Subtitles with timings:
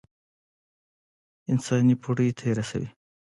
[1.51, 2.89] انساني پوړۍ ته يې رسوي.